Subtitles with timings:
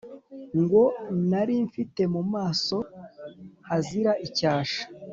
[0.61, 0.81] ngo
[1.29, 2.75] nari mfite mu maso
[3.67, 4.81] hazira icyasha,